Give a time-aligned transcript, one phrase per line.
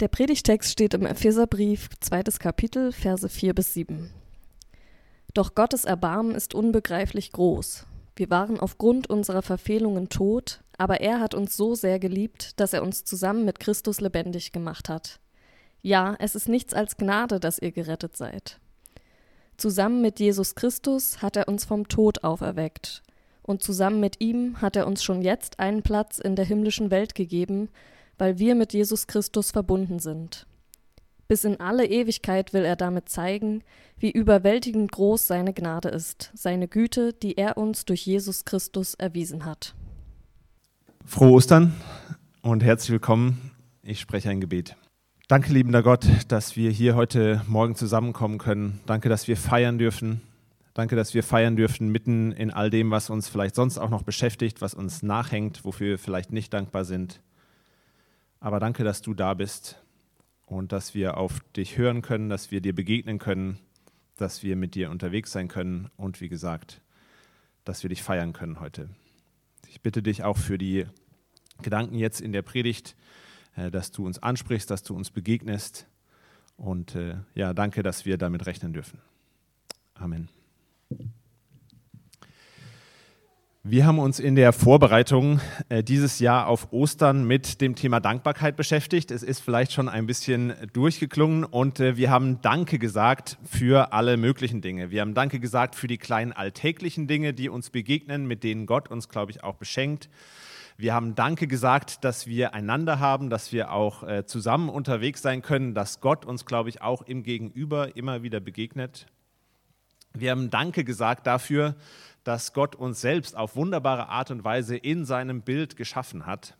[0.00, 4.10] Der Predigtext steht im Epheserbrief, zweites Kapitel, Verse 4 bis 7.
[5.34, 7.84] Doch Gottes Erbarmen ist unbegreiflich groß.
[8.16, 12.82] Wir waren aufgrund unserer Verfehlungen tot, aber er hat uns so sehr geliebt, dass er
[12.82, 15.20] uns zusammen mit Christus lebendig gemacht hat.
[15.82, 18.58] Ja, es ist nichts als Gnade, dass ihr gerettet seid.
[19.58, 23.02] Zusammen mit Jesus Christus hat er uns vom Tod auferweckt,
[23.42, 27.14] und zusammen mit ihm hat er uns schon jetzt einen Platz in der himmlischen Welt
[27.14, 27.68] gegeben,
[28.20, 30.46] weil wir mit Jesus Christus verbunden sind.
[31.26, 33.62] Bis in alle Ewigkeit will er damit zeigen,
[33.98, 39.46] wie überwältigend groß seine Gnade ist, seine Güte, die er uns durch Jesus Christus erwiesen
[39.46, 39.74] hat.
[41.06, 41.72] Frohe Ostern
[42.42, 43.52] und herzlich willkommen.
[43.82, 44.76] Ich spreche ein Gebet.
[45.26, 48.80] Danke, liebender Gott, dass wir hier heute Morgen zusammenkommen können.
[48.84, 50.20] Danke, dass wir feiern dürfen.
[50.74, 54.02] Danke, dass wir feiern dürfen mitten in all dem, was uns vielleicht sonst auch noch
[54.02, 57.22] beschäftigt, was uns nachhängt, wofür wir vielleicht nicht dankbar sind.
[58.40, 59.82] Aber danke, dass du da bist
[60.46, 63.58] und dass wir auf dich hören können, dass wir dir begegnen können,
[64.16, 66.80] dass wir mit dir unterwegs sein können und wie gesagt,
[67.64, 68.88] dass wir dich feiern können heute.
[69.68, 70.86] Ich bitte dich auch für die
[71.62, 72.96] Gedanken jetzt in der Predigt,
[73.56, 75.86] äh, dass du uns ansprichst, dass du uns begegnest.
[76.56, 79.00] Und äh, ja, danke, dass wir damit rechnen dürfen.
[79.94, 80.28] Amen.
[83.62, 88.56] Wir haben uns in der Vorbereitung äh, dieses Jahr auf Ostern mit dem Thema Dankbarkeit
[88.56, 89.10] beschäftigt.
[89.10, 94.16] Es ist vielleicht schon ein bisschen durchgeklungen und äh, wir haben Danke gesagt für alle
[94.16, 94.90] möglichen Dinge.
[94.90, 98.90] Wir haben Danke gesagt für die kleinen alltäglichen Dinge, die uns begegnen, mit denen Gott
[98.90, 100.08] uns, glaube ich, auch beschenkt.
[100.78, 105.42] Wir haben Danke gesagt, dass wir einander haben, dass wir auch äh, zusammen unterwegs sein
[105.42, 109.06] können, dass Gott uns, glaube ich, auch im Gegenüber immer wieder begegnet.
[110.12, 111.76] Wir haben Danke gesagt dafür, dass
[112.52, 116.56] Gott uns selbst auf wunderbare Art und Weise in seinem Bild geschaffen hat.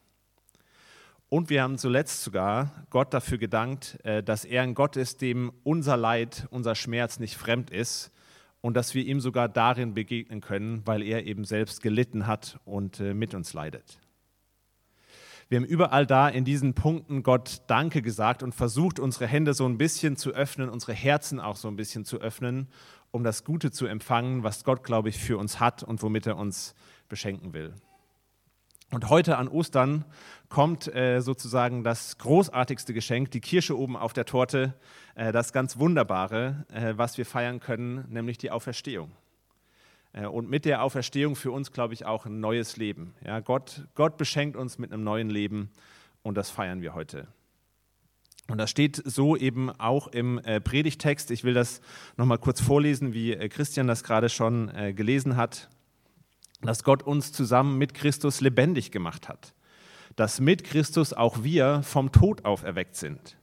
[1.28, 5.52] Und wir haben zuletzt sogar Gott dafür gedankt, äh, dass er ein Gott ist, dem
[5.62, 8.10] unser Leid, unser Schmerz nicht fremd ist
[8.60, 12.98] und dass wir ihm sogar darin begegnen können, weil er eben selbst gelitten hat und
[12.98, 14.00] äh, mit uns leidet.
[15.48, 19.66] Wir haben überall da in diesen Punkten Gott Danke gesagt und versucht, unsere Hände so
[19.66, 22.68] ein bisschen zu öffnen, unsere Herzen auch so ein bisschen zu öffnen
[23.10, 26.36] um das Gute zu empfangen, was Gott, glaube ich, für uns hat und womit er
[26.36, 26.74] uns
[27.08, 27.74] beschenken will.
[28.92, 30.04] Und heute an Ostern
[30.48, 34.74] kommt äh, sozusagen das großartigste Geschenk, die Kirsche oben auf der Torte,
[35.14, 39.12] äh, das ganz Wunderbare, äh, was wir feiern können, nämlich die Auferstehung.
[40.12, 43.14] Äh, und mit der Auferstehung für uns, glaube ich, auch ein neues Leben.
[43.24, 45.70] Ja, Gott, Gott beschenkt uns mit einem neuen Leben
[46.22, 47.28] und das feiern wir heute.
[48.48, 51.30] Und das steht so eben auch im äh, Predigtext.
[51.30, 51.80] Ich will das
[52.16, 55.68] nochmal kurz vorlesen, wie äh, Christian das gerade schon äh, gelesen hat.
[56.62, 59.54] Dass Gott uns zusammen mit Christus lebendig gemacht hat.
[60.16, 63.36] Dass mit Christus auch wir vom Tod auferweckt sind.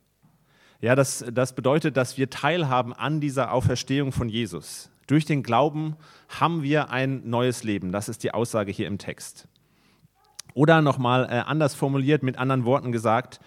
[0.81, 4.91] Ja, das, das bedeutet, dass wir teilhaben an dieser Auferstehung von Jesus.
[5.07, 5.95] Durch den Glauben
[6.27, 7.91] haben wir ein neues Leben.
[7.91, 9.47] Das ist die Aussage hier im Text.
[10.53, 13.39] Oder nochmal äh, anders formuliert, mit anderen Worten gesagt,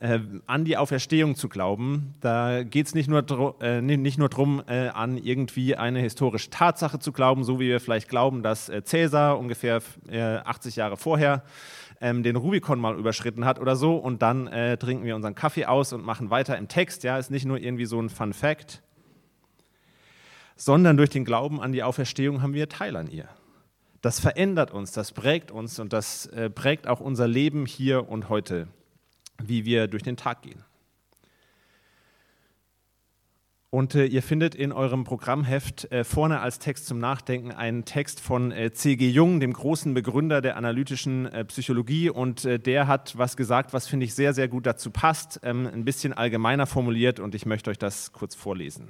[0.00, 2.14] äh, an die Auferstehung zu glauben.
[2.20, 6.98] Da geht es nicht nur, äh, nicht nur darum, äh, an irgendwie eine historische Tatsache
[6.98, 9.82] zu glauben, so wie wir vielleicht glauben, dass äh, Cäsar ungefähr
[10.44, 11.42] 80 äh, Jahre vorher
[12.00, 15.66] ähm, den Rubikon mal überschritten hat oder so und dann äh, trinken wir unseren Kaffee
[15.66, 17.02] aus und machen weiter im Text.
[17.02, 18.82] Ja, ist nicht nur irgendwie so ein Fun Fact,
[20.54, 23.28] sondern durch den Glauben an die Auferstehung haben wir Teil an ihr.
[24.00, 28.68] Das verändert uns, das prägt uns und das prägt auch unser Leben hier und heute
[29.42, 30.64] wie wir durch den Tag gehen.
[33.70, 38.18] Und äh, ihr findet in eurem Programmheft äh, vorne als Text zum Nachdenken einen Text
[38.18, 39.10] von äh, C.G.
[39.10, 42.08] Jung, dem großen Begründer der analytischen äh, Psychologie.
[42.08, 45.66] Und äh, der hat was gesagt, was finde ich sehr, sehr gut dazu passt, ähm,
[45.66, 47.20] ein bisschen allgemeiner formuliert.
[47.20, 48.88] Und ich möchte euch das kurz vorlesen.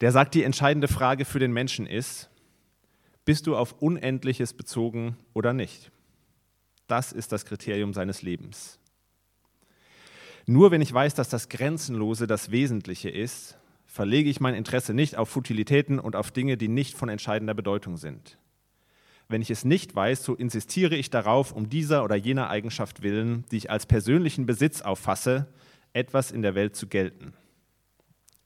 [0.00, 2.30] Der sagt, die entscheidende Frage für den Menschen ist,
[3.24, 5.90] bist du auf Unendliches bezogen oder nicht?
[6.86, 8.78] Das ist das Kriterium seines Lebens.
[10.46, 13.56] Nur wenn ich weiß, dass das Grenzenlose das Wesentliche ist,
[13.86, 17.96] verlege ich mein Interesse nicht auf Futilitäten und auf Dinge, die nicht von entscheidender Bedeutung
[17.96, 18.38] sind.
[19.28, 23.44] Wenn ich es nicht weiß, so insistiere ich darauf, um dieser oder jener Eigenschaft willen,
[23.50, 25.46] die ich als persönlichen Besitz auffasse,
[25.94, 27.32] etwas in der Welt zu gelten.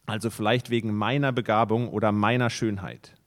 [0.07, 3.18] Also vielleicht wegen meiner Begabung oder meiner Schönheit.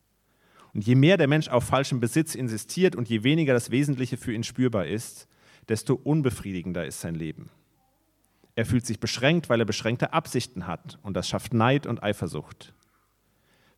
[0.73, 4.33] Und je mehr der Mensch auf falschem Besitz insistiert und je weniger das Wesentliche für
[4.33, 5.27] ihn spürbar ist,
[5.67, 7.49] desto unbefriedigender ist sein Leben.
[8.55, 12.73] Er fühlt sich beschränkt, weil er beschränkte Absichten hat und das schafft Neid und Eifersucht.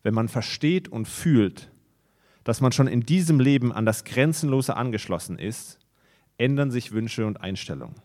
[0.02, 1.70] Wenn man versteht und fühlt,
[2.44, 5.78] dass man schon in diesem Leben an das Grenzenlose angeschlossen ist,
[6.36, 7.96] ändern sich Wünsche und Einstellungen.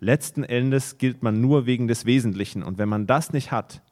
[0.00, 2.62] Letzten Endes gilt man nur wegen des Wesentlichen.
[2.62, 3.82] Und wenn man das nicht hat,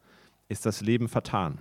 [0.49, 1.59] ist das Leben vertan.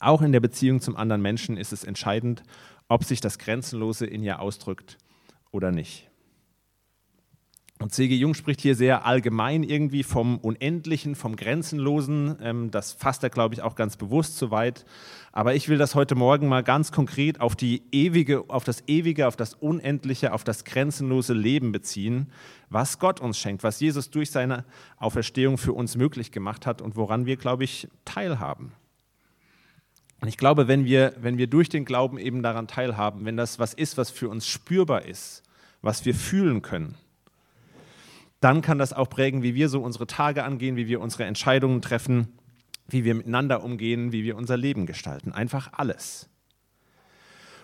[0.00, 2.42] Auch in der Beziehung zum anderen Menschen ist es entscheidend,
[2.88, 4.98] ob sich das Grenzenlose in ihr ausdrückt
[5.50, 6.08] oder nicht.
[7.82, 8.14] Und C.G.
[8.14, 12.36] Jung spricht hier sehr allgemein irgendwie vom Unendlichen, vom Grenzenlosen.
[12.40, 14.84] Ähm, das fasst er, glaube ich, auch ganz bewusst so weit.
[15.32, 19.26] Aber ich will das heute Morgen mal ganz konkret auf, die ewige, auf das Ewige,
[19.26, 22.30] auf das Unendliche, auf das grenzenlose Leben beziehen,
[22.70, 24.64] was Gott uns schenkt, was Jesus durch seine
[24.98, 28.72] Auferstehung für uns möglich gemacht hat und woran wir, glaube ich, teilhaben.
[30.22, 33.58] Und ich glaube, wenn wir, wenn wir durch den Glauben eben daran teilhaben, wenn das
[33.58, 35.42] was ist, was für uns spürbar ist,
[35.82, 36.94] was wir fühlen können,
[38.38, 41.82] dann kann das auch prägen, wie wir so unsere Tage angehen, wie wir unsere Entscheidungen
[41.82, 42.28] treffen,
[42.86, 45.32] wie wir miteinander umgehen, wie wir unser Leben gestalten.
[45.32, 46.28] Einfach alles.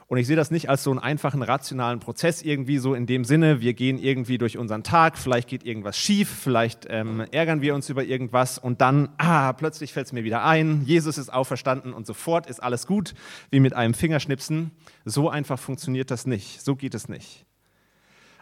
[0.09, 3.25] Und ich sehe das nicht als so einen einfachen rationalen Prozess irgendwie so in dem
[3.25, 7.75] Sinne, wir gehen irgendwie durch unseren Tag, vielleicht geht irgendwas schief, vielleicht ähm, ärgern wir
[7.75, 11.93] uns über irgendwas und dann, ah, plötzlich fällt es mir wieder ein, Jesus ist auferstanden
[11.93, 13.15] und sofort ist alles gut,
[13.51, 14.71] wie mit einem Fingerschnipsen.
[15.05, 17.45] So einfach funktioniert das nicht, so geht es nicht.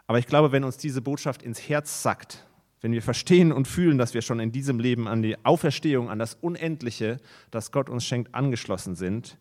[0.07, 2.47] Aber ich glaube, wenn uns diese Botschaft ins Herz sackt,
[2.81, 6.21] wenn wir verstehen und fühlen, dass wir schon in diesem Leben an die Auferstehung, an
[6.21, 7.17] das Unendliche,
[7.51, 9.37] das Gott uns schenkt, angeschlossen sind,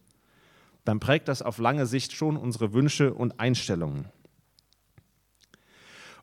[0.86, 4.06] dann prägt das auf lange Sicht schon unsere Wünsche und Einstellungen.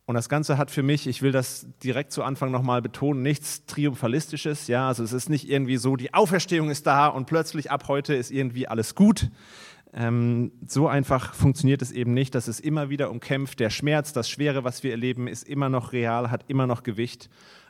[0.04, 3.66] Und das Ganze hat für mich, ich will das direkt zu Anfang nochmal betonen, nichts
[3.66, 4.66] Triumphalistisches.
[4.66, 8.14] Ja, also es ist nicht irgendwie so, die Auferstehung ist da und plötzlich ab heute
[8.14, 9.30] ist irgendwie alles gut,
[9.94, 12.34] ähm, so einfach funktioniert es eben nicht.
[12.34, 13.60] Das ist immer wieder umkämpft.
[13.60, 17.28] Der Schmerz, das Schwere, was wir erleben, ist immer noch real, hat immer noch Gewicht.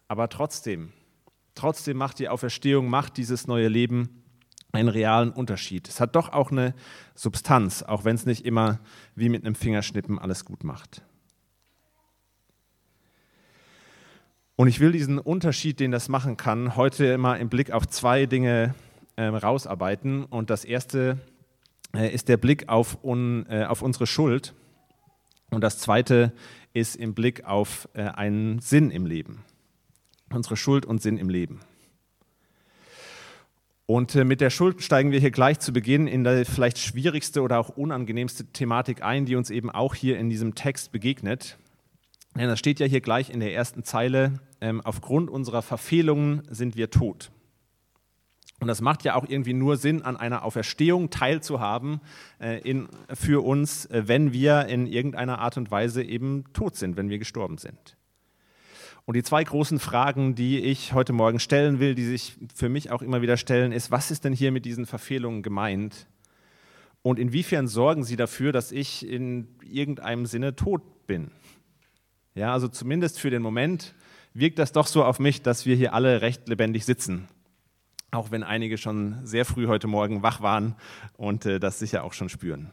[0.09, 0.93] Aber trotzdem,
[1.55, 4.22] trotzdem macht die Auferstehung, macht dieses neue Leben
[4.73, 5.89] einen realen Unterschied.
[5.89, 6.75] Es hat doch auch eine
[7.15, 8.81] Substanz, auch wenn es nicht immer
[9.15, 11.03] wie mit einem Fingerschnippen alles gut macht.
[14.57, 18.27] Und ich will diesen Unterschied, den das machen kann, heute mal im Blick auf zwei
[18.27, 18.75] Dinge
[19.17, 20.25] äh, rausarbeiten.
[20.25, 21.19] Und das erste
[21.95, 24.55] äh, ist der Blick auf, un, äh, auf unsere Schuld.
[25.51, 26.33] Und das zweite
[26.73, 29.45] ist im Blick auf äh, einen Sinn im Leben.
[30.33, 31.61] Unsere Schuld und Sinn im Leben.
[33.87, 37.58] Und mit der Schuld steigen wir hier gleich zu Beginn in die vielleicht schwierigste oder
[37.58, 41.58] auch unangenehmste Thematik ein, die uns eben auch hier in diesem Text begegnet.
[42.37, 46.76] Denn das steht ja hier gleich in der ersten Zeile, ähm, aufgrund unserer Verfehlungen sind
[46.76, 47.31] wir tot.
[48.61, 52.00] Und das macht ja auch irgendwie nur Sinn, an einer Auferstehung teilzuhaben
[52.40, 56.96] äh, in, für uns, äh, wenn wir in irgendeiner Art und Weise eben tot sind,
[56.96, 57.96] wenn wir gestorben sind.
[59.04, 62.90] Und die zwei großen Fragen, die ich heute Morgen stellen will, die sich für mich
[62.90, 66.06] auch immer wieder stellen, ist, was ist denn hier mit diesen Verfehlungen gemeint?
[67.02, 71.32] Und inwiefern sorgen sie dafür, dass ich in irgendeinem Sinne tot bin?
[72.34, 73.94] Ja, also zumindest für den Moment
[74.34, 77.28] wirkt das doch so auf mich, dass wir hier alle recht lebendig sitzen
[78.12, 80.76] auch wenn einige schon sehr früh heute Morgen wach waren
[81.16, 82.70] und äh, das sicher auch schon spüren.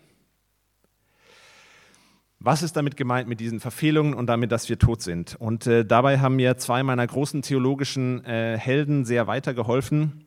[2.42, 5.36] Was ist damit gemeint mit diesen Verfehlungen und damit, dass wir tot sind?
[5.36, 10.26] Und äh, dabei haben mir zwei meiner großen theologischen äh, Helden sehr weitergeholfen.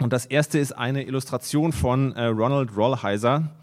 [0.00, 3.54] Und das erste ist eine Illustration von äh, Ronald Rollheiser,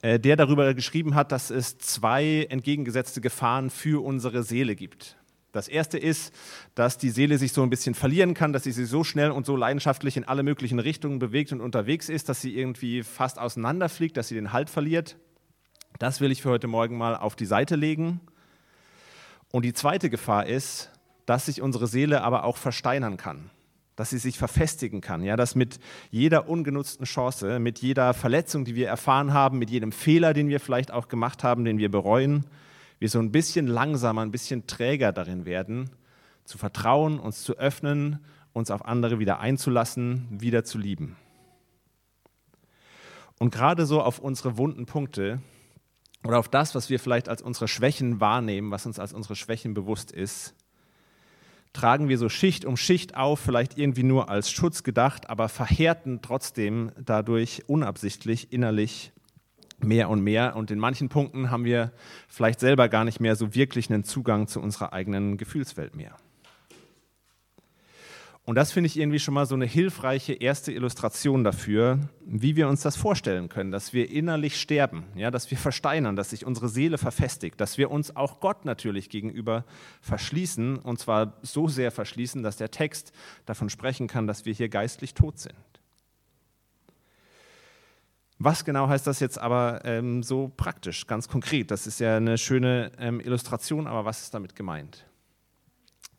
[0.00, 5.18] äh, der darüber geschrieben hat, dass es zwei entgegengesetzte Gefahren für unsere Seele gibt.
[5.52, 6.32] Das erste ist,
[6.74, 9.44] dass die Seele sich so ein bisschen verlieren kann, dass sie sich so schnell und
[9.44, 14.16] so leidenschaftlich in alle möglichen Richtungen bewegt und unterwegs ist, dass sie irgendwie fast auseinanderfliegt,
[14.16, 15.16] dass sie den Halt verliert.
[15.98, 18.20] Das will ich für heute Morgen mal auf die Seite legen.
[19.50, 20.90] Und die zweite Gefahr ist,
[21.26, 23.50] dass sich unsere Seele aber auch versteinern kann,
[23.96, 25.80] dass sie sich verfestigen kann, ja, dass mit
[26.10, 30.60] jeder ungenutzten Chance, mit jeder Verletzung, die wir erfahren haben, mit jedem Fehler, den wir
[30.60, 32.46] vielleicht auch gemacht haben, den wir bereuen,
[32.98, 35.90] wir so ein bisschen langsamer, ein bisschen träger darin werden,
[36.44, 41.16] zu vertrauen, uns zu öffnen, uns auf andere wieder einzulassen, wieder zu lieben.
[43.38, 45.40] Und gerade so auf unsere wunden Punkte
[46.28, 49.72] oder auf das, was wir vielleicht als unsere Schwächen wahrnehmen, was uns als unsere Schwächen
[49.72, 50.54] bewusst ist,
[51.72, 56.20] tragen wir so Schicht um Schicht auf, vielleicht irgendwie nur als Schutz gedacht, aber verhärten
[56.20, 59.12] trotzdem dadurch unabsichtlich innerlich
[59.78, 60.54] mehr und mehr.
[60.54, 61.92] Und in manchen Punkten haben wir
[62.28, 66.14] vielleicht selber gar nicht mehr so wirklich einen Zugang zu unserer eigenen Gefühlswelt mehr.
[68.48, 72.66] Und das finde ich irgendwie schon mal so eine hilfreiche erste Illustration dafür, wie wir
[72.66, 76.70] uns das vorstellen können, dass wir innerlich sterben, ja, dass wir versteinern, dass sich unsere
[76.70, 79.66] Seele verfestigt, dass wir uns auch Gott natürlich gegenüber
[80.00, 83.12] verschließen, und zwar so sehr verschließen, dass der Text
[83.44, 85.54] davon sprechen kann, dass wir hier geistlich tot sind.
[88.38, 91.70] Was genau heißt das jetzt aber ähm, so praktisch, ganz konkret?
[91.70, 95.04] Das ist ja eine schöne ähm, Illustration, aber was ist damit gemeint?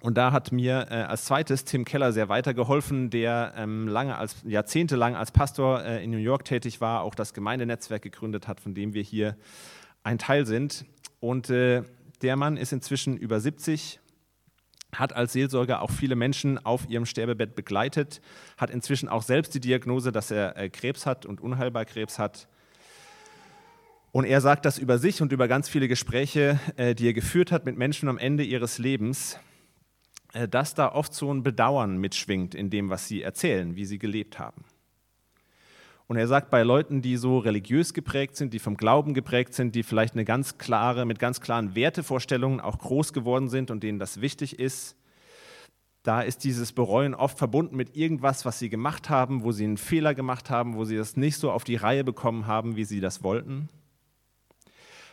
[0.02, 4.38] Und da hat mir äh, als zweites Tim Keller sehr weitergeholfen, der ähm, lange als,
[4.46, 8.74] jahrzehntelang als Pastor äh, in New York tätig war, auch das Gemeindenetzwerk gegründet hat, von
[8.74, 9.36] dem wir hier
[10.04, 10.86] ein Teil sind.
[11.20, 11.84] Und äh,
[12.22, 14.00] der Mann ist inzwischen über 70,
[14.96, 18.22] hat als Seelsorger auch viele Menschen auf ihrem Sterbebett begleitet,
[18.58, 22.48] hat inzwischen auch selbst die Diagnose, dass er äh, Krebs hat und unheilbar Krebs hat.
[24.14, 27.52] Und er sagt das über sich und über ganz viele Gespräche, äh, die er geführt
[27.52, 29.38] hat mit Menschen am Ende ihres Lebens
[30.50, 34.40] dass da oft so ein Bedauern mitschwingt in dem, was sie erzählen, wie sie gelebt
[34.40, 34.64] haben.
[36.08, 39.76] Und er sagt, bei Leuten, die so religiös geprägt sind, die vom Glauben geprägt sind,
[39.76, 44.00] die vielleicht eine ganz klare, mit ganz klaren Wertevorstellungen auch groß geworden sind und denen
[44.00, 44.96] das wichtig ist,
[46.02, 49.78] da ist dieses Bereuen oft verbunden mit irgendwas, was sie gemacht haben, wo sie einen
[49.78, 53.02] Fehler gemacht haben, wo sie das nicht so auf die Reihe bekommen haben, wie sie
[53.02, 53.70] das wollten.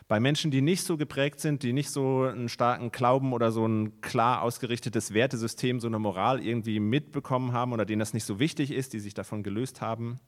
[0.09, 3.67] Bei Menschen, die nicht so geprägt sind, die nicht so einen starken Glauben oder so
[3.67, 8.39] ein klar ausgerichtetes Wertesystem, so eine Moral irgendwie mitbekommen haben oder denen das nicht so
[8.39, 10.21] wichtig ist, die sich davon gelöst haben,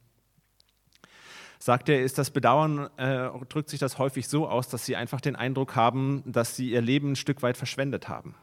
[1.60, 5.20] sagt er, ist das Bedauern, äh, drückt sich das häufig so aus, dass sie einfach
[5.20, 8.34] den Eindruck haben, dass sie ihr Leben ein Stück weit verschwendet haben.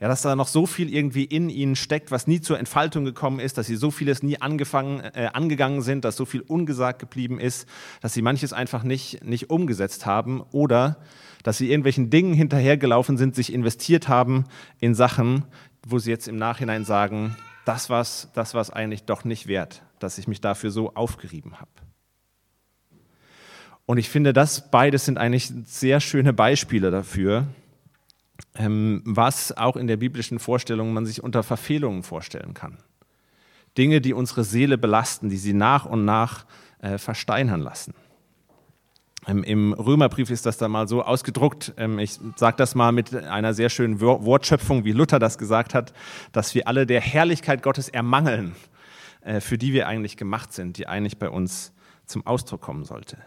[0.00, 3.38] Ja, dass da noch so viel irgendwie in ihnen steckt, was nie zur Entfaltung gekommen
[3.38, 7.38] ist, dass sie so vieles nie angefangen, äh, angegangen sind, dass so viel ungesagt geblieben
[7.38, 7.68] ist,
[8.00, 10.96] dass sie manches einfach nicht, nicht umgesetzt haben oder
[11.42, 14.46] dass sie irgendwelchen Dingen hinterhergelaufen sind, sich investiert haben
[14.78, 15.44] in Sachen,
[15.86, 19.82] wo sie jetzt im Nachhinein sagen, das war es das war's eigentlich doch nicht wert,
[19.98, 21.70] dass ich mich dafür so aufgerieben habe.
[23.84, 27.48] Und ich finde, das beides sind eigentlich sehr schöne Beispiele dafür,
[28.54, 32.78] was auch in der biblischen Vorstellung man sich unter Verfehlungen vorstellen kann.
[33.78, 36.44] Dinge, die unsere Seele belasten, die sie nach und nach
[36.80, 37.94] äh, versteinern lassen.
[39.26, 43.14] Ähm, Im Römerbrief ist das dann mal so ausgedruckt, ähm, ich sage das mal mit
[43.14, 45.92] einer sehr schönen Wortschöpfung, wie Luther das gesagt hat,
[46.32, 48.56] dass wir alle der Herrlichkeit Gottes ermangeln,
[49.20, 51.72] äh, für die wir eigentlich gemacht sind, die eigentlich bei uns
[52.06, 53.18] zum Ausdruck kommen sollte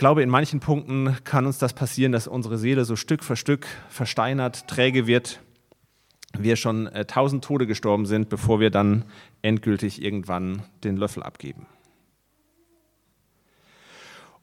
[0.00, 3.66] glaube, in manchen Punkten kann uns das passieren, dass unsere Seele so Stück für Stück
[3.90, 5.40] versteinert, träge wird,
[6.36, 9.04] wir schon äh, tausend Tode gestorben sind, bevor wir dann
[9.42, 11.66] endgültig irgendwann den Löffel abgeben.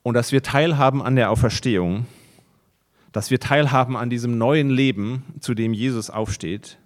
[0.04, 2.06] Und dass wir teilhaben an der Auferstehung,
[3.12, 6.78] dass wir teilhaben an diesem neuen Leben, zu dem Jesus aufsteht,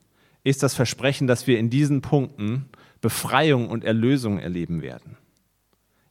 [0.46, 2.70] ist das Versprechen, dass wir in diesen Punkten
[3.02, 5.18] Befreiung und Erlösung erleben werden.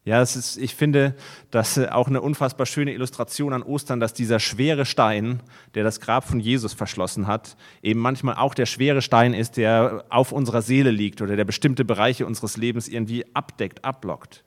[0.03, 1.15] Ja, es ist, ich finde
[1.51, 5.41] das auch eine unfassbar schöne Illustration an Ostern, dass dieser schwere Stein,
[5.75, 10.05] der das Grab von Jesus verschlossen hat, eben manchmal auch der schwere Stein ist, der
[10.09, 14.43] auf unserer Seele liegt oder der bestimmte Bereiche unseres Lebens irgendwie abdeckt, abblockt.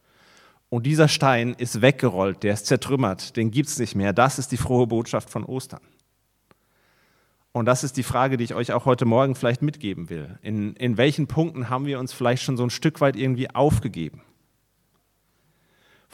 [0.71, 4.13] Und dieser Stein ist weggerollt, der ist zertrümmert, den gibt es nicht mehr.
[4.13, 5.83] Das ist die frohe Botschaft von Ostern.
[7.53, 10.37] Und das ist die Frage, die ich euch auch heute Morgen vielleicht mitgeben will.
[10.43, 14.23] In, in welchen Punkten haben wir uns vielleicht schon so ein Stück weit irgendwie aufgegeben?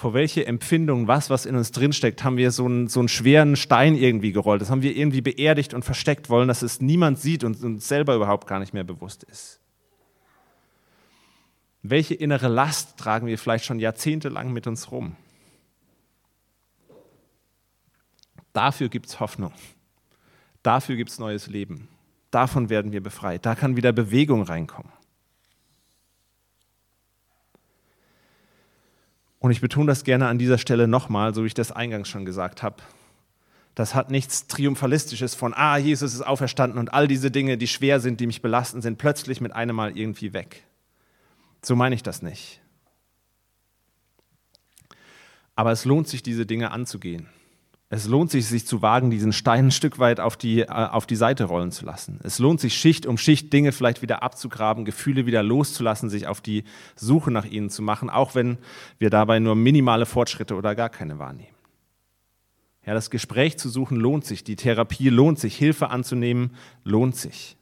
[0.01, 3.55] Vor welche Empfindung, was, was in uns drinsteckt, haben wir so einen, so einen schweren
[3.55, 4.63] Stein irgendwie gerollt.
[4.63, 8.15] Das haben wir irgendwie beerdigt und versteckt wollen, dass es niemand sieht und uns selber
[8.15, 9.61] überhaupt gar nicht mehr bewusst ist.
[11.83, 15.17] Welche innere Last tragen wir vielleicht schon jahrzehntelang mit uns rum?
[18.55, 19.53] Dafür gibt es Hoffnung.
[20.63, 21.89] Dafür gibt es neues Leben.
[22.31, 23.45] Davon werden wir befreit.
[23.45, 24.93] Da kann wieder Bewegung reinkommen.
[29.41, 32.25] Und ich betone das gerne an dieser Stelle nochmal, so wie ich das eingangs schon
[32.25, 32.77] gesagt habe.
[33.75, 38.01] Das hat nichts Triumphalistisches von, ah, Jesus ist auferstanden und all diese Dinge, die schwer
[38.01, 40.65] sind, die mich belasten, sind plötzlich mit einem Mal irgendwie weg.
[41.63, 42.61] So meine ich das nicht.
[45.57, 47.29] Aber es lohnt sich, diese Dinge anzugehen.
[47.93, 51.07] Es lohnt sich, sich zu wagen, diesen Stein ein Stück weit auf die, äh, auf
[51.07, 52.21] die Seite rollen zu lassen.
[52.23, 56.41] Es lohnt sich, Schicht um Schicht Dinge vielleicht wieder abzugraben, Gefühle wieder loszulassen, sich auf
[56.41, 56.63] die
[56.95, 58.59] Suche nach ihnen zu machen, auch wenn
[58.99, 61.55] wir dabei nur minimale Fortschritte oder gar keine wahrnehmen.
[62.87, 66.55] Ja, das Gespräch zu suchen lohnt sich, die Therapie lohnt sich, Hilfe anzunehmen
[66.85, 67.57] lohnt sich.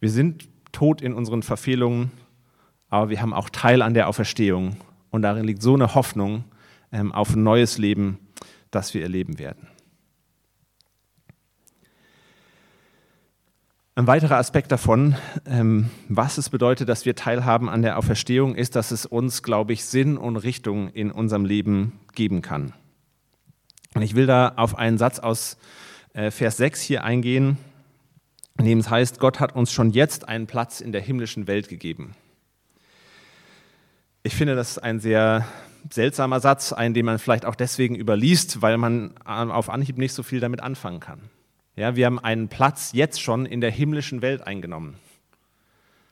[0.00, 2.10] Wir sind tot in unseren Verfehlungen,
[2.90, 4.76] aber wir haben auch Teil an der Auferstehung
[5.10, 6.44] und darin liegt so eine Hoffnung,
[6.90, 8.18] auf ein neues Leben,
[8.70, 9.68] das wir erleben werden.
[13.98, 18.76] Ein weiterer Aspekt davon, ähm, was es bedeutet, dass wir teilhaben an der Auferstehung, ist,
[18.76, 22.72] dass es uns, glaube ich, Sinn und Richtung in unserem Leben geben kann.
[23.94, 25.58] Und ich will da auf einen Satz aus
[26.12, 27.58] äh, Vers 6 hier eingehen,
[28.56, 31.68] in dem es heißt, Gott hat uns schon jetzt einen Platz in der himmlischen Welt
[31.68, 32.14] gegeben.
[34.22, 35.44] Ich finde, das ist ein sehr
[35.90, 40.22] seltsamer Satz, einen, den man vielleicht auch deswegen überliest, weil man auf Anhieb nicht so
[40.22, 41.20] viel damit anfangen kann.
[41.76, 44.96] Ja, wir haben einen Platz jetzt schon in der himmlischen Welt eingenommen.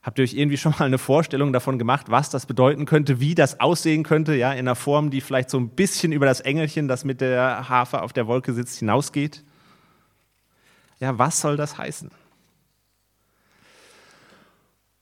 [0.03, 3.35] Habt ihr euch irgendwie schon mal eine Vorstellung davon gemacht, was das bedeuten könnte, wie
[3.35, 6.87] das aussehen könnte, ja, in einer Form, die vielleicht so ein bisschen über das Engelchen,
[6.87, 9.43] das mit der Harfe auf der Wolke sitzt, hinausgeht?
[11.01, 12.13] Ja, was soll das heißen?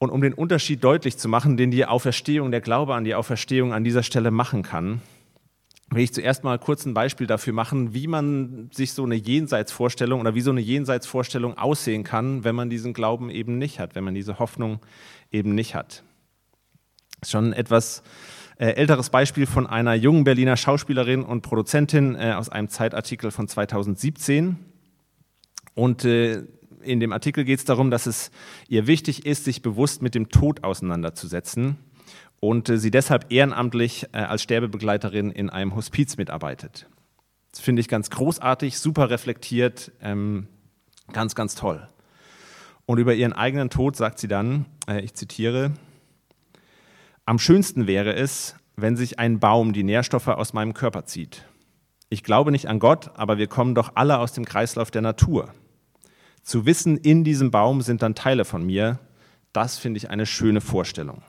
[0.04, 3.72] Und um den Unterschied deutlich zu machen, den die Auferstehung, der Glaube an die Auferstehung
[3.72, 5.00] an dieser Stelle machen kann,
[5.90, 10.20] will ich zuerst mal kurz ein Beispiel dafür machen, wie man sich so eine Jenseitsvorstellung
[10.20, 14.04] oder wie so eine Jenseitsvorstellung aussehen kann, wenn man diesen Glauben eben nicht hat, wenn
[14.04, 14.80] man diese Hoffnung
[15.30, 16.02] eben nicht hat.
[17.20, 18.02] Das ist schon ein etwas
[18.58, 23.48] äh, älteres Beispiel von einer jungen Berliner Schauspielerin und Produzentin äh, aus einem Zeitartikel von
[23.48, 24.56] 2017.
[25.74, 26.44] Und äh,
[26.84, 28.30] in dem Artikel geht es darum, dass es
[28.68, 31.76] ihr wichtig ist, sich bewusst mit dem Tod auseinanderzusetzen
[32.40, 36.86] und äh, sie deshalb ehrenamtlich äh, als Sterbebegleiterin in einem Hospiz mitarbeitet.
[37.50, 40.48] Das finde ich ganz großartig, super reflektiert, ähm,
[41.12, 41.88] ganz, ganz toll.
[42.86, 45.72] Und über ihren eigenen Tod sagt sie dann, äh, ich zitiere,
[47.24, 51.46] am schönsten wäre es, wenn sich ein Baum die Nährstoffe aus meinem Körper zieht.
[52.10, 55.54] Ich glaube nicht an Gott, aber wir kommen doch alle aus dem Kreislauf der Natur.
[56.44, 59.00] Zu wissen, in diesem Baum sind dann Teile von mir,
[59.52, 61.22] das finde ich eine schöne Vorstellung.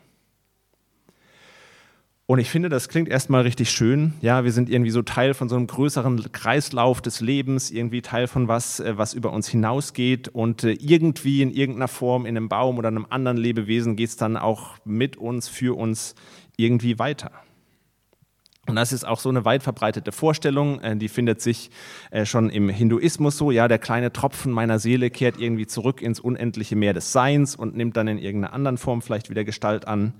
[2.28, 4.14] Und ich finde, das klingt erstmal richtig schön.
[4.22, 8.28] Ja, wir sind irgendwie so Teil von so einem größeren Kreislauf des Lebens, irgendwie Teil
[8.28, 10.28] von was, äh, was über uns hinausgeht.
[10.30, 14.18] Und äh, irgendwie in irgendeiner Form in einem Baum oder einem anderen Lebewesen geht es
[14.18, 16.16] dann auch mit uns, für uns
[16.58, 17.32] irgendwie weiter.
[18.68, 21.70] Und das ist auch so eine weit verbreitete Vorstellung, äh, die findet sich
[22.24, 26.76] schon im Hinduismus so, ja, der kleine Tropfen meiner Seele kehrt irgendwie zurück ins unendliche
[26.76, 30.14] Meer des Seins und nimmt dann in irgendeiner anderen Form vielleicht wieder Gestalt an.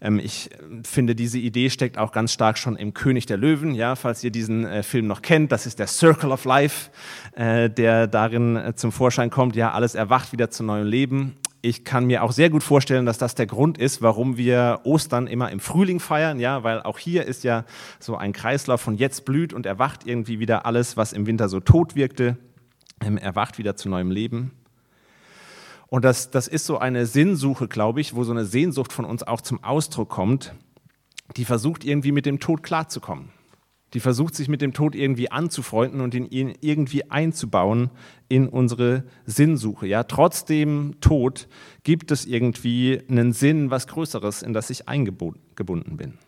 [0.00, 0.50] Ähm, ich
[0.84, 4.30] finde, diese Idee steckt auch ganz stark schon im König der Löwen, ja, falls ihr
[4.30, 5.52] diesen äh, Film noch kennt.
[5.52, 6.90] Das ist der Circle of Life,
[7.34, 9.56] äh, der darin äh, zum Vorschein kommt.
[9.56, 11.36] Ja, alles erwacht wieder zu neuem Leben.
[11.62, 15.26] Ich kann mir auch sehr gut vorstellen, dass das der Grund ist, warum wir Ostern
[15.26, 17.64] immer im Frühling feiern, ja, weil auch hier ist ja
[17.98, 21.60] so ein Kreislauf von jetzt blüht und erwacht irgendwie wieder alles, was im Winter so
[21.60, 22.38] tot wirkte,
[23.02, 24.52] ähm, erwacht wieder zu neuem Leben.
[25.88, 29.22] Und das, das ist so eine Sinnsuche, glaube ich, wo so eine Sehnsucht von uns
[29.22, 30.54] auch zum Ausdruck kommt,
[31.36, 33.30] die versucht irgendwie mit dem Tod klarzukommen.
[33.94, 37.90] Die versucht sich mit dem Tod irgendwie anzufreunden und ihn irgendwie einzubauen
[38.28, 39.86] in unsere Sinnsuche.
[39.86, 41.48] Ja, trotz dem Tod
[41.82, 46.18] gibt es irgendwie einen Sinn, was Größeres, in das ich eingebunden bin.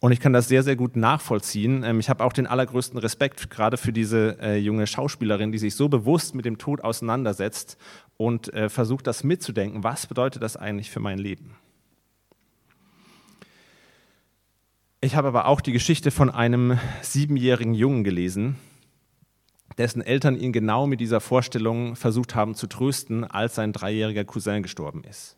[0.00, 1.82] Und ich kann das sehr, sehr gut nachvollziehen.
[1.82, 5.74] Ähm, ich habe auch den allergrößten Respekt gerade für diese äh, junge Schauspielerin, die sich
[5.74, 7.76] so bewusst mit dem Tod auseinandersetzt
[8.16, 9.82] und äh, versucht, das mitzudenken.
[9.82, 11.56] Was bedeutet das eigentlich für mein Leben?
[15.00, 18.56] Ich habe aber auch die Geschichte von einem siebenjährigen Jungen gelesen,
[19.78, 24.60] dessen Eltern ihn genau mit dieser Vorstellung versucht haben zu trösten, als sein dreijähriger Cousin
[24.60, 25.36] gestorben ist.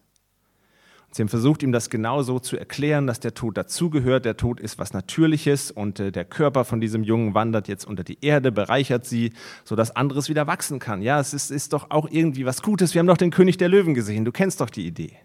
[1.11, 4.25] Sie haben versucht, ihm das genau so zu erklären, dass der Tod dazugehört.
[4.25, 8.05] Der Tod ist was Natürliches und äh, der Körper von diesem Jungen wandert jetzt unter
[8.05, 9.33] die Erde, bereichert sie,
[9.64, 11.03] sodass anderes wieder wachsen kann.
[11.03, 12.94] Ja, es ist, ist doch auch irgendwie was Gutes.
[12.94, 14.25] Wir haben doch den König der Löwen gesehen.
[14.25, 15.16] Du kennst doch die Idee.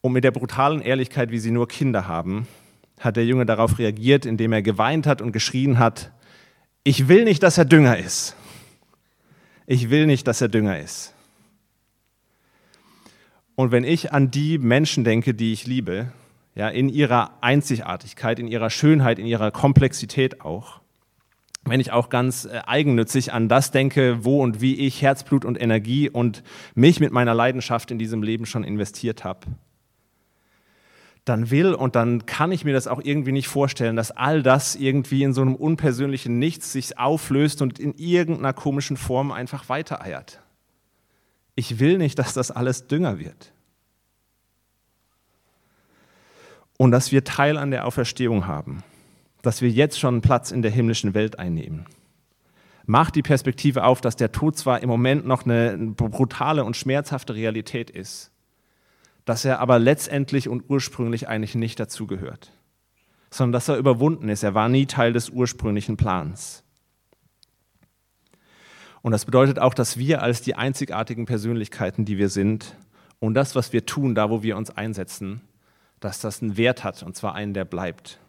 [0.00, 2.46] Und mit der brutalen Ehrlichkeit, wie sie nur Kinder haben,
[3.00, 6.12] hat der Junge darauf reagiert, indem er geweint hat und geschrien hat,
[6.84, 8.36] ich will nicht, dass er Dünger ist.
[9.66, 11.14] Ich will nicht, dass er Dünger ist.
[13.54, 16.12] Und wenn ich an die Menschen denke, die ich liebe,
[16.54, 20.80] ja, in ihrer Einzigartigkeit, in ihrer Schönheit, in ihrer Komplexität auch,
[21.64, 25.60] wenn ich auch ganz äh, eigennützig an das denke, wo und wie ich Herzblut und
[25.60, 26.42] Energie und
[26.74, 29.40] mich mit meiner Leidenschaft in diesem Leben schon investiert habe,
[31.28, 34.76] dann will und dann kann ich mir das auch irgendwie nicht vorstellen, dass all das
[34.76, 40.40] irgendwie in so einem unpersönlichen Nichts sich auflöst und in irgendeiner komischen Form einfach weitereiert.
[41.54, 43.52] Ich will nicht, dass das alles Dünger wird.
[46.76, 48.84] Und dass wir Teil an der Auferstehung haben,
[49.42, 51.86] dass wir jetzt schon einen Platz in der himmlischen Welt einnehmen.
[52.86, 57.34] Macht die Perspektive auf, dass der Tod zwar im Moment noch eine brutale und schmerzhafte
[57.34, 58.30] Realität ist,
[59.28, 62.50] dass er aber letztendlich und ursprünglich eigentlich nicht dazugehört,
[63.30, 64.42] sondern dass er überwunden ist.
[64.42, 66.64] Er war nie Teil des ursprünglichen Plans.
[69.02, 72.74] Und das bedeutet auch, dass wir als die einzigartigen Persönlichkeiten, die wir sind,
[73.18, 75.42] und das, was wir tun, da wo wir uns einsetzen,
[76.00, 78.20] dass das einen Wert hat, und zwar einen, der bleibt.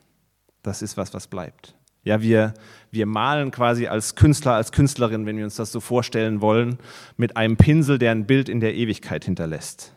[0.64, 1.76] Das ist was, was bleibt.
[2.04, 2.54] Ja, wir,
[2.92, 6.78] wir malen quasi als Künstler, als Künstlerin, wenn wir uns das so vorstellen wollen,
[7.16, 9.94] mit einem Pinsel, der ein Bild in der Ewigkeit hinterlässt.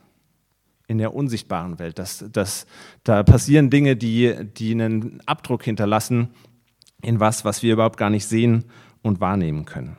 [0.92, 1.98] In der unsichtbaren Welt.
[1.98, 2.66] Das, das,
[3.02, 6.28] da passieren Dinge, die, die einen Abdruck hinterlassen
[7.02, 8.64] in was, was wir überhaupt gar nicht sehen
[9.02, 9.96] und wahrnehmen können.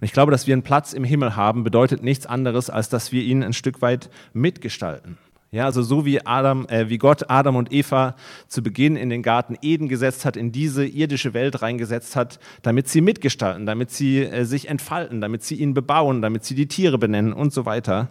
[0.00, 3.12] Und ich glaube, dass wir einen Platz im Himmel haben, bedeutet nichts anderes, als dass
[3.12, 5.18] wir ihn ein Stück weit mitgestalten.
[5.52, 8.14] Ja, also so wie Adam, äh, wie Gott Adam und Eva
[8.46, 12.88] zu Beginn in den Garten Eden gesetzt hat, in diese irdische Welt reingesetzt hat, damit
[12.88, 16.98] sie mitgestalten, damit sie äh, sich entfalten, damit sie ihn bebauen, damit sie die Tiere
[16.98, 18.10] benennen und so weiter.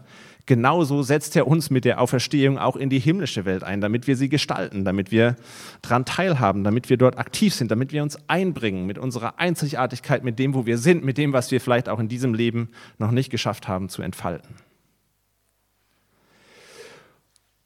[0.49, 4.17] Genauso setzt er uns mit der Auferstehung auch in die himmlische Welt ein, damit wir
[4.17, 5.35] sie gestalten, damit wir
[5.83, 10.39] daran teilhaben, damit wir dort aktiv sind, damit wir uns einbringen mit unserer Einzigartigkeit, mit
[10.39, 13.29] dem, wo wir sind, mit dem, was wir vielleicht auch in diesem Leben noch nicht
[13.29, 14.55] geschafft haben zu entfalten.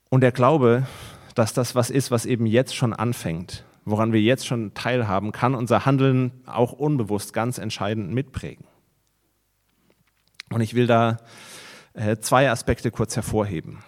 [0.09, 0.85] Und der Glaube,
[1.35, 5.55] dass das was ist, was eben jetzt schon anfängt, woran wir jetzt schon teilhaben, kann
[5.55, 8.65] unser Handeln auch unbewusst ganz entscheidend mitprägen.
[10.49, 11.19] Und ich will da
[12.21, 13.83] zwei Aspekte kurz hervorheben.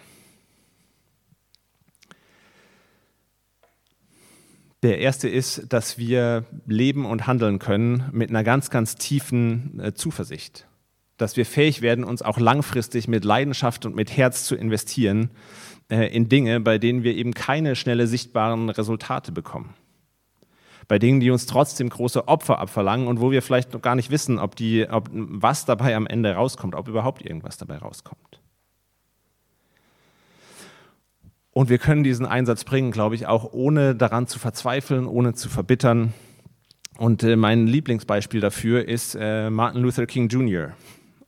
[4.82, 9.94] Der erste ist, dass wir leben und handeln können mit einer ganz, ganz tiefen äh,
[9.94, 10.68] Zuversicht.
[11.16, 15.30] Dass wir fähig werden, uns auch langfristig mit Leidenschaft und mit Herz zu investieren
[15.90, 19.74] äh, in Dinge, bei denen wir eben keine schnelle sichtbaren Resultate bekommen.
[20.88, 24.10] Bei Dingen, die uns trotzdem große Opfer abverlangen und wo wir vielleicht noch gar nicht
[24.10, 28.40] wissen, ob, die, ob was dabei am Ende rauskommt, ob überhaupt irgendwas dabei rauskommt.
[31.50, 35.48] Und wir können diesen Einsatz bringen, glaube ich, auch ohne daran zu verzweifeln, ohne zu
[35.48, 36.12] verbittern.
[36.98, 40.72] Und äh, mein Lieblingsbeispiel dafür ist äh, Martin Luther King Jr.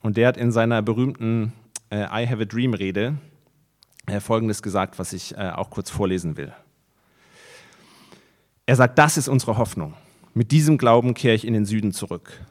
[0.00, 1.52] Und der hat in seiner berühmten
[1.90, 3.16] äh, I Have a Dream Rede
[4.06, 6.52] äh, Folgendes gesagt, was ich äh, auch kurz vorlesen will.
[8.68, 9.94] Er sagt, das ist unsere Hoffnung.
[10.34, 12.44] Mit diesem Glauben kehre ich in den Süden zurück.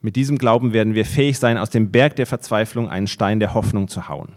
[0.00, 3.54] Mit diesem Glauben werden wir fähig sein, aus dem Berg der Verzweiflung einen Stein der
[3.54, 4.36] Hoffnung zu hauen.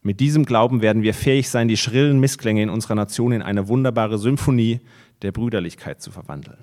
[0.00, 3.68] Mit diesem Glauben werden wir fähig sein, die schrillen Missklänge in unserer Nation in eine
[3.68, 4.80] wunderbare Symphonie
[5.20, 6.62] der Brüderlichkeit zu verwandeln.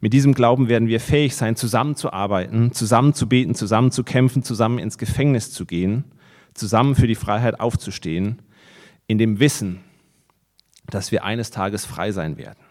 [0.00, 4.78] Mit diesem Glauben werden wir fähig sein, zusammenzuarbeiten, zusammen zu beten, zusammen zu kämpfen, zusammen
[4.78, 6.04] ins Gefängnis zu gehen
[6.56, 8.42] zusammen für die Freiheit aufzustehen,
[9.06, 9.80] in dem Wissen,
[10.88, 12.65] dass wir eines Tages frei sein werden.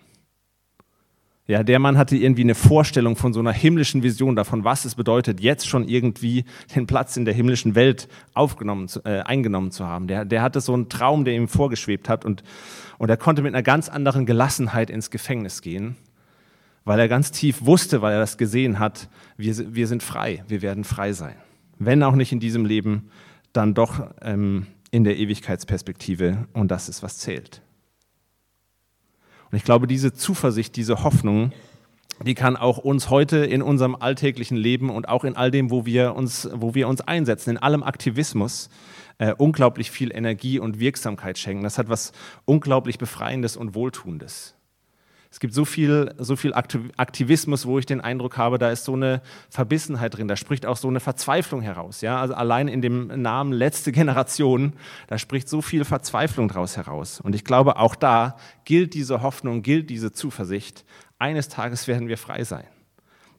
[1.47, 4.95] Ja, der Mann hatte irgendwie eine Vorstellung von so einer himmlischen Vision davon, was es
[4.95, 6.43] bedeutet, jetzt schon irgendwie
[6.75, 10.07] den Platz in der himmlischen Welt aufgenommen, äh, eingenommen zu haben.
[10.07, 12.43] Der, der hatte so einen Traum, der ihm vorgeschwebt hat und,
[12.97, 15.95] und er konnte mit einer ganz anderen Gelassenheit ins Gefängnis gehen,
[16.83, 20.63] weil er ganz tief wusste, weil er das gesehen hat, wir, wir sind frei, wir
[20.63, 21.35] werden frei sein.
[21.77, 23.11] Wenn auch nicht in diesem Leben,
[23.53, 27.61] dann doch ähm, in der Ewigkeitsperspektive und das ist, was zählt.
[29.51, 31.51] Und ich glaube, diese Zuversicht, diese Hoffnung,
[32.23, 35.85] die kann auch uns heute in unserem alltäglichen Leben und auch in all dem, wo
[35.85, 38.69] wir uns, wo wir uns einsetzen, in allem Aktivismus,
[39.17, 41.63] äh, unglaublich viel Energie und Wirksamkeit schenken.
[41.63, 42.11] Das hat was
[42.45, 44.54] unglaublich Befreiendes und Wohltuendes.
[45.35, 48.93] Es gibt so viel, so viel Aktivismus, wo ich den Eindruck habe, da ist so
[48.93, 51.99] eine Verbissenheit drin, da spricht auch so eine Verzweiflung heraus.
[51.99, 52.21] Ja?
[52.21, 54.71] Also allein in dem Namen letzte Generation,
[55.07, 57.19] da spricht so viel Verzweiflung daraus heraus.
[57.19, 60.85] Und ich glaube, auch da gilt diese Hoffnung, gilt diese Zuversicht.
[61.19, 62.63] Eines Tages werden wir frei sein.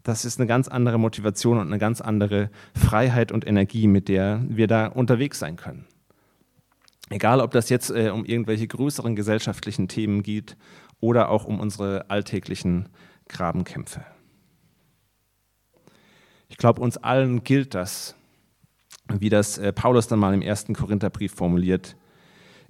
[0.02, 4.44] Das ist eine ganz andere Motivation und eine ganz andere Freiheit und Energie, mit der
[4.46, 5.86] wir da unterwegs sein können.
[7.08, 10.56] Egal, ob das jetzt äh, um irgendwelche größeren gesellschaftlichen Themen geht
[11.00, 12.88] oder auch um unsere alltäglichen
[13.28, 14.04] Grabenkämpfe.
[16.48, 18.14] Ich glaube, uns allen gilt das,
[19.08, 21.96] wie das äh, Paulus dann mal im ersten Korintherbrief formuliert.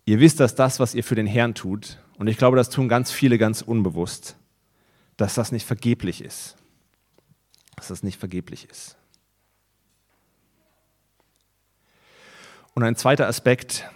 [0.04, 2.88] Ihr wisst, dass das, was ihr für den Herrn tut, und ich glaube, das tun
[2.88, 4.36] ganz viele ganz unbewusst,
[5.16, 6.56] dass das nicht vergeblich ist.
[7.76, 8.96] Dass das nicht vergeblich ist.
[12.74, 13.88] Und ein zweiter Aspekt,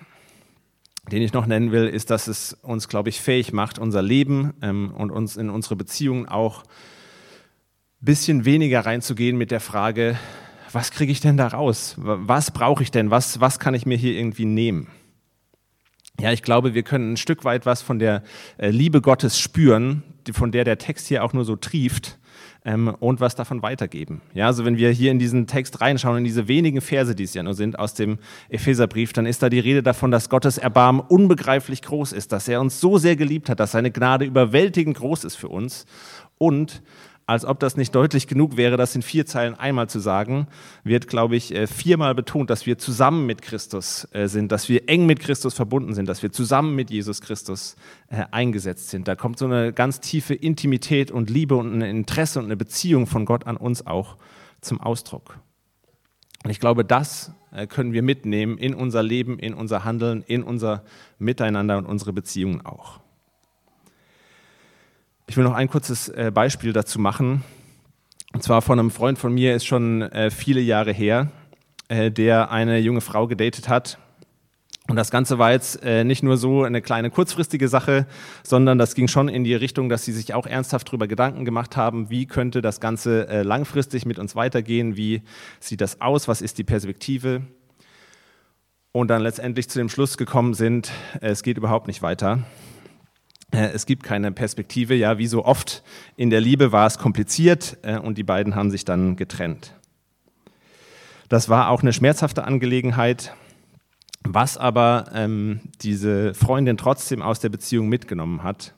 [1.10, 4.54] den ich noch nennen will, ist, dass es uns, glaube ich, fähig macht, unser Leben
[4.62, 10.18] ähm, und uns in unsere Beziehungen auch ein bisschen weniger reinzugehen mit der Frage,
[10.72, 11.96] was kriege ich denn da raus?
[11.98, 13.10] Was brauche ich denn?
[13.10, 14.86] Was, was kann ich mir hier irgendwie nehmen?
[16.20, 18.22] Ja, ich glaube, wir können ein Stück weit was von der
[18.58, 22.19] äh, Liebe Gottes spüren, von der der Text hier auch nur so trieft
[22.64, 24.20] ähm, und was davon weitergeben.
[24.34, 27.34] Ja, also wenn wir hier in diesen Text reinschauen, in diese wenigen Verse, die es
[27.34, 28.18] ja nur sind aus dem
[28.48, 32.60] Epheserbrief, dann ist da die Rede davon, dass Gottes Erbarmen unbegreiflich groß ist, dass er
[32.60, 35.86] uns so sehr geliebt hat, dass seine Gnade überwältigend groß ist für uns
[36.38, 36.82] und
[37.30, 40.48] als ob das nicht deutlich genug wäre, das in vier Zeilen einmal zu sagen,
[40.82, 44.88] wird, glaube ich, äh, viermal betont, dass wir zusammen mit Christus äh, sind, dass wir
[44.88, 47.76] eng mit Christus verbunden sind, dass wir zusammen mit Jesus Christus
[48.08, 49.06] äh, eingesetzt sind.
[49.06, 53.06] Da kommt so eine ganz tiefe Intimität und Liebe und ein Interesse und eine Beziehung
[53.06, 54.16] von Gott an uns auch
[54.60, 55.38] zum Ausdruck.
[56.42, 57.32] Und ich glaube, das
[57.68, 60.84] können wir mitnehmen in unser Leben, in unser Handeln, in unser
[61.18, 63.00] Miteinander und unsere Beziehungen auch.
[65.30, 67.44] Ich will noch ein kurzes äh, Beispiel dazu machen.
[68.32, 71.30] Und zwar von einem Freund von mir, ist schon äh, viele Jahre her,
[71.88, 73.98] der eine junge Frau gedatet hat
[74.90, 78.08] und das Ganze war jetzt äh, nicht nur so eine kleine kurzfristige Sache,
[78.42, 81.76] sondern das ging schon in die Richtung, dass sie sich auch ernsthaft darüber Gedanken gemacht
[81.76, 85.22] haben, wie könnte das Ganze äh, langfristig mit uns weitergehen, wie
[85.60, 87.42] sieht das aus, was ist die Perspektive.
[88.90, 90.90] Und dann letztendlich zu dem Schluss gekommen sind,
[91.20, 92.40] äh, es geht überhaupt nicht weiter.
[93.52, 94.94] Äh, es gibt keine Perspektive.
[94.94, 95.82] Ja, wie so oft
[96.16, 99.74] in der Liebe war es kompliziert äh, und die beiden haben sich dann getrennt.
[101.28, 103.34] Das war auch eine schmerzhafte Angelegenheit.
[104.22, 108.74] Was aber ähm, diese Freundin trotzdem aus der Beziehung mitgenommen hat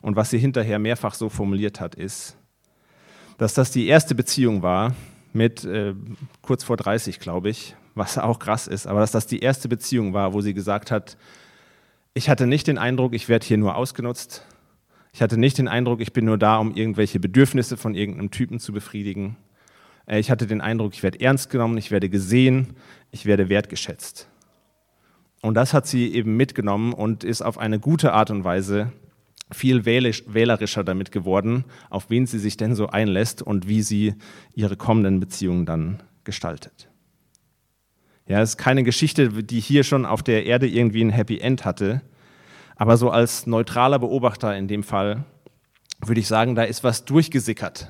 [0.00, 2.36] und was sie hinterher mehrfach so formuliert hat, ist,
[3.36, 4.94] dass das die erste Beziehung war
[5.34, 5.94] mit äh,
[6.40, 10.14] kurz vor 30, glaube ich, was auch krass ist, aber dass das die erste Beziehung
[10.14, 11.18] war, wo sie gesagt hat,
[12.14, 14.46] ich hatte nicht den Eindruck, ich werde hier nur ausgenutzt.
[15.12, 18.58] Ich hatte nicht den Eindruck, ich bin nur da, um irgendwelche Bedürfnisse von irgendeinem Typen
[18.58, 19.36] zu befriedigen.
[20.06, 22.74] Äh, ich hatte den Eindruck, ich werde ernst genommen, ich werde gesehen,
[23.10, 24.28] ich werde wertgeschätzt.
[25.42, 28.92] Und das hat sie eben mitgenommen und ist auf eine gute Art und Weise
[29.52, 34.14] viel wählerischer damit geworden, auf wen sie sich denn so einlässt und wie sie
[34.54, 36.88] ihre kommenden Beziehungen dann gestaltet.
[38.26, 41.64] Ja, es ist keine Geschichte, die hier schon auf der Erde irgendwie ein Happy End
[41.64, 42.00] hatte,
[42.76, 45.24] aber so als neutraler Beobachter in dem Fall
[46.00, 47.88] würde ich sagen, da ist was durchgesickert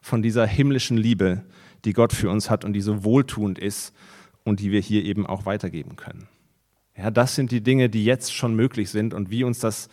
[0.00, 1.42] von dieser himmlischen Liebe,
[1.84, 3.92] die Gott für uns hat und die so wohltuend ist
[4.44, 6.28] und die wir hier eben auch weitergeben können.
[6.96, 9.88] Ja, das sind die Dinge, die jetzt schon möglich sind und wie uns das,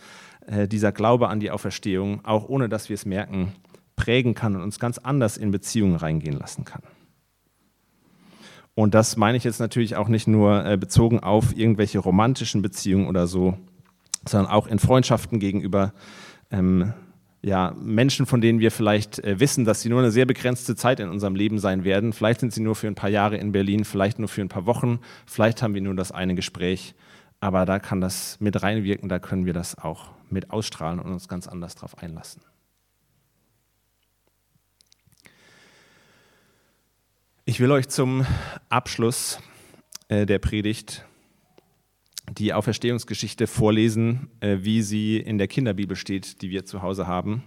[0.46, 3.52] äh, dieser Glaube an die Auferstehung, auch ohne dass wir es merken,
[3.96, 6.82] prägen kann und uns ganz anders in Beziehungen reingehen lassen kann.
[8.74, 13.08] Und das meine ich jetzt natürlich auch nicht nur äh, bezogen auf irgendwelche romantischen Beziehungen
[13.08, 13.58] oder so,
[14.26, 15.92] sondern auch in Freundschaften gegenüber
[16.50, 16.92] ähm,
[17.42, 21.00] ja, Menschen, von denen wir vielleicht äh, wissen, dass sie nur eine sehr begrenzte Zeit
[21.00, 22.12] in unserem Leben sein werden.
[22.12, 24.66] Vielleicht sind sie nur für ein paar Jahre in Berlin, vielleicht nur für ein paar
[24.66, 26.94] Wochen, vielleicht haben wir nur das eine Gespräch.
[27.40, 31.26] Aber da kann das mit reinwirken, da können wir das auch mit ausstrahlen und uns
[31.26, 32.42] ganz anders darauf einlassen.
[37.50, 38.24] Ich will euch zum
[38.68, 39.40] Abschluss
[40.06, 41.04] äh, der Predigt
[42.30, 47.42] die Auferstehungsgeschichte vorlesen, äh, wie sie in der Kinderbibel steht, die wir zu Hause haben.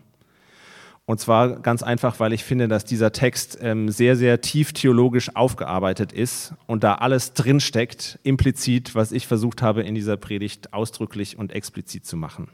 [1.06, 5.38] Und zwar ganz einfach, weil ich finde, dass dieser Text ähm, sehr, sehr tief theologisch
[5.38, 11.38] aufgearbeitet ist und da alles drinsteckt, implizit, was ich versucht habe, in dieser Predigt ausdrücklich
[11.38, 12.50] und explizit zu machen.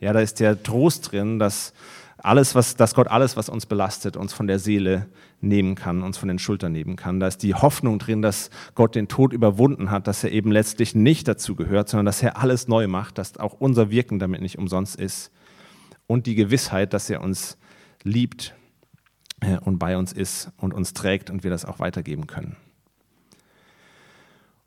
[0.00, 1.74] Ja, da ist der Trost drin, dass
[2.18, 5.08] alles, was, dass Gott alles, was uns belastet, uns von der Seele
[5.40, 7.20] nehmen kann, uns von den Schultern nehmen kann.
[7.20, 10.94] Da ist die Hoffnung drin, dass Gott den Tod überwunden hat, dass er eben letztlich
[10.94, 14.58] nicht dazu gehört, sondern dass er alles neu macht, dass auch unser Wirken damit nicht
[14.58, 15.30] umsonst ist.
[16.06, 17.58] Und die Gewissheit, dass er uns
[18.02, 18.54] liebt
[19.40, 22.56] äh, und bei uns ist und uns trägt und wir das auch weitergeben können.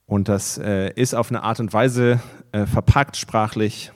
[0.05, 3.91] Und das äh, ist auf eine Art und Weise äh, verpackt sprachlich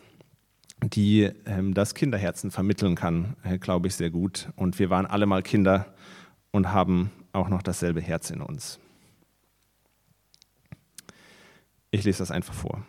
[0.83, 4.49] die ähm, das Kinderherzen vermitteln kann, äh, glaube ich, sehr gut.
[4.55, 5.93] Und wir waren alle mal Kinder
[6.51, 8.79] und haben auch noch dasselbe Herz in uns.
[11.91, 12.85] Ich lese das einfach vor.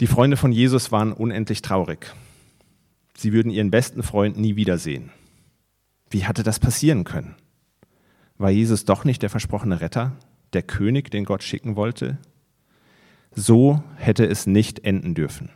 [0.00, 2.14] Die Freunde von Jesus waren unendlich traurig.
[3.14, 5.10] Sie würden ihren besten Freund nie wiedersehen.
[6.08, 7.34] Wie hatte das passieren können?
[8.38, 10.16] War Jesus doch nicht der versprochene Retter,
[10.54, 12.16] der König, den Gott schicken wollte,
[13.34, 15.50] so hätte es nicht enden dürfen.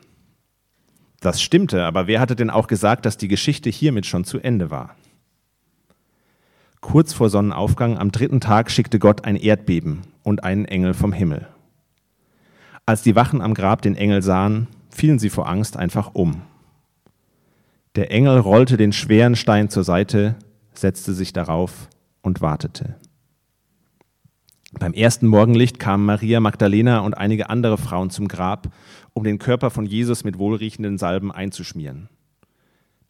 [1.20, 4.70] Das stimmte, aber wer hatte denn auch gesagt, dass die Geschichte hiermit schon zu Ende
[4.70, 4.94] war?
[6.80, 11.48] Kurz vor Sonnenaufgang am dritten Tag schickte Gott ein Erdbeben und einen Engel vom Himmel.
[12.84, 16.42] Als die Wachen am Grab den Engel sahen, fielen sie vor Angst einfach um.
[17.94, 20.34] Der Engel rollte den schweren Stein zur Seite,
[20.74, 21.88] setzte sich darauf
[22.20, 22.96] und wartete.
[24.78, 28.72] Beim ersten Morgenlicht kamen Maria Magdalena und einige andere Frauen zum Grab,
[29.12, 32.08] um den Körper von Jesus mit wohlriechenden Salben einzuschmieren.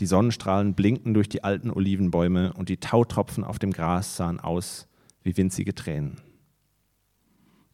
[0.01, 4.89] Die Sonnenstrahlen blinkten durch die alten Olivenbäume und die Tautropfen auf dem Gras sahen aus
[5.23, 6.21] wie winzige Tränen.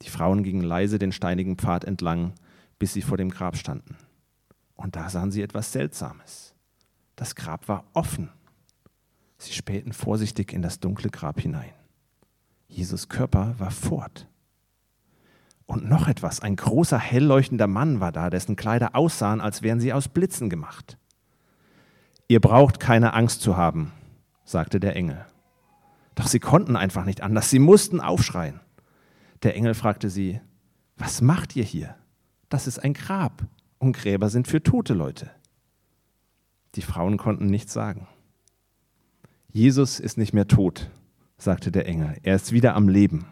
[0.03, 2.33] Die Frauen gingen leise den steinigen Pfad entlang,
[2.79, 3.97] bis sie vor dem Grab standen.
[4.77, 6.55] Und da sahen sie etwas Seltsames.
[7.17, 8.31] Das Grab war offen.
[9.37, 11.73] Sie spähten vorsichtig in das dunkle Grab hinein.
[12.71, 14.29] Jesus Körper war fort.
[15.67, 19.81] Und noch etwas, ein großer, hell leuchtender Mann war da, dessen Kleider aussahen, als wären
[19.81, 20.97] sie aus Blitzen gemacht.
[22.29, 23.93] Ihr braucht keine Angst zu haben,
[24.45, 25.27] sagte der Engel.
[26.15, 28.61] Doch sie konnten einfach nicht anders, sie mussten aufschreien.
[29.43, 30.41] Der Engel fragte sie,
[30.97, 31.97] was macht ihr hier?
[32.49, 33.45] Das ist ein Grab
[33.79, 35.31] und Gräber sind für tote Leute.
[36.77, 38.07] Die Frauen konnten nichts sagen.
[39.53, 40.91] Jesus ist nicht mehr tot,
[41.43, 43.27] sagte der Engel, er ist wieder am Leben.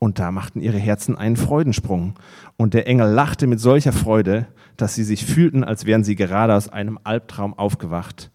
[0.00, 2.18] Und da machten ihre Herzen einen Freudensprung.
[2.56, 6.54] Und der Engel lachte mit solcher Freude, dass sie sich fühlten, als wären sie gerade
[6.54, 8.30] aus einem Albtraum aufgewacht.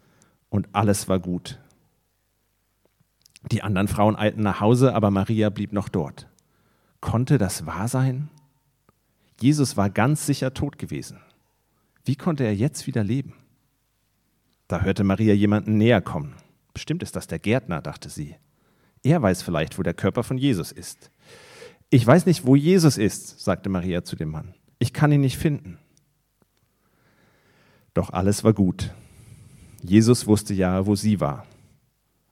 [0.50, 1.60] Und alles war gut.
[3.52, 6.28] Die anderen Frauen eilten nach Hause, aber Maria blieb noch dort.
[7.02, 8.30] Konnte das wahr sein?
[9.40, 11.20] Jesus war ganz sicher tot gewesen.
[12.04, 13.34] Wie konnte er jetzt wieder leben?
[14.68, 16.36] Da hörte Maria jemanden näher kommen.
[16.76, 18.36] Bestimmt ist das der Gärtner, dachte sie.
[19.02, 21.10] Er weiß vielleicht, wo der Körper von Jesus ist.
[21.90, 24.56] Ich weiß nicht, wo Jesus ist, sagte Maria zu dem Mann.
[24.78, 25.80] Ich kann ihn nicht finden.
[27.94, 28.94] Doch alles war gut.
[29.82, 31.46] Jesus wusste ja, wo sie war.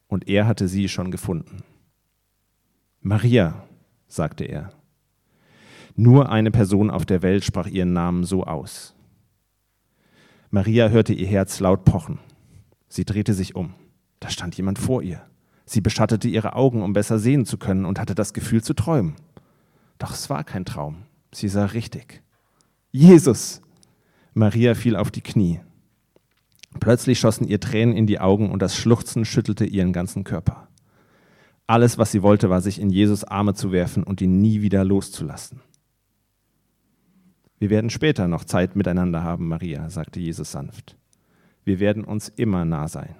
[0.07, 1.63] Und er hatte sie schon gefunden.
[2.99, 3.65] Maria,
[4.07, 4.73] sagte er.
[5.95, 8.93] Nur eine Person auf der Welt sprach ihren Namen so aus.
[10.49, 12.19] Maria hörte ihr Herz laut pochen.
[12.89, 13.73] Sie drehte sich um.
[14.23, 15.21] Da stand jemand vor ihr.
[15.65, 19.15] Sie beschattete ihre Augen, um besser sehen zu können, und hatte das Gefühl zu träumen.
[19.97, 21.03] Doch es war kein Traum.
[21.33, 22.23] Sie sah richtig.
[22.93, 23.61] Jesus!
[24.33, 25.59] Maria fiel auf die Knie.
[26.79, 30.69] Plötzlich schossen ihr Tränen in die Augen und das Schluchzen schüttelte ihren ganzen Körper.
[31.67, 34.85] Alles, was sie wollte, war, sich in Jesus Arme zu werfen und ihn nie wieder
[34.85, 35.59] loszulassen.
[37.59, 40.95] Wir werden später noch Zeit miteinander haben, Maria, sagte Jesus sanft.
[41.65, 43.15] Wir werden uns immer nah sein.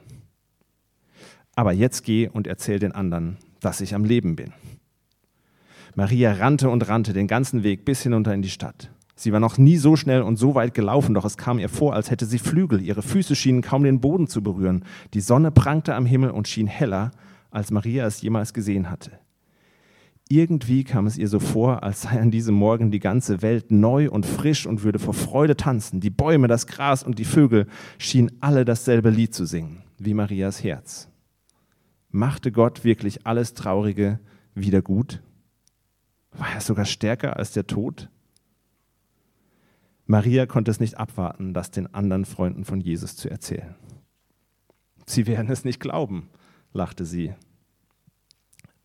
[1.55, 4.53] Aber jetzt geh und erzähl den anderen, dass ich am Leben bin.
[5.95, 8.89] Maria rannte und rannte den ganzen Weg bis hinunter in die Stadt.
[9.15, 11.93] Sie war noch nie so schnell und so weit gelaufen, doch es kam ihr vor,
[11.93, 12.81] als hätte sie Flügel.
[12.81, 14.85] Ihre Füße schienen kaum den Boden zu berühren.
[15.13, 17.11] Die Sonne prangte am Himmel und schien heller,
[17.51, 19.11] als Maria es jemals gesehen hatte.
[20.29, 24.09] Irgendwie kam es ihr so vor, als sei an diesem Morgen die ganze Welt neu
[24.09, 25.99] und frisch und würde vor Freude tanzen.
[25.99, 27.67] Die Bäume, das Gras und die Vögel
[27.99, 31.12] schienen alle dasselbe Lied zu singen, wie Marias Herz.
[32.15, 34.19] Machte Gott wirklich alles Traurige
[34.53, 35.23] wieder gut?
[36.31, 38.07] War er sogar stärker als der Tod?
[40.05, 43.73] Maria konnte es nicht abwarten, das den anderen Freunden von Jesus zu erzählen.
[45.07, 46.29] Sie werden es nicht glauben,
[46.71, 47.33] lachte sie.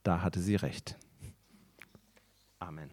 [0.03, 0.97] Da hatte sie recht.
[2.61, 2.87] Amen.